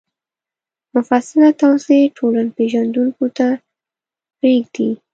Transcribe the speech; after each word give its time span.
مفصله 0.95 1.49
توضیح 1.61 2.01
ټولنپېژندونکو 2.17 3.25
ته 3.37 3.47
پرېږدي 4.37 4.89